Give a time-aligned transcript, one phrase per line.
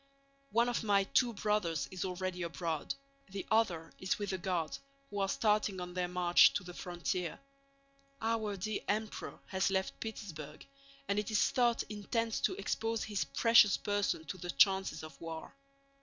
[0.49, 2.95] One of my two brothers is already abroad,
[3.29, 4.79] the other is with the Guards,
[5.11, 7.39] who are starting on their march to the frontier.
[8.19, 10.65] Our dear Emperor has left Petersburg
[11.07, 15.53] and it is thought intends to expose his precious person to the chances of war.